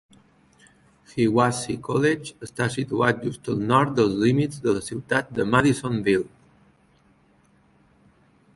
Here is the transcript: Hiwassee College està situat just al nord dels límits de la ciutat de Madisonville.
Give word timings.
Hiwassee 1.09 1.77
College 1.87 2.33
està 2.47 2.67
situat 2.75 3.21
just 3.27 3.49
al 3.53 3.61
nord 3.73 3.93
dels 3.99 4.17
límits 4.23 4.63
de 4.65 4.75
la 4.79 4.81
ciutat 4.89 5.31
de 5.41 5.47
Madisonville. 5.51 6.27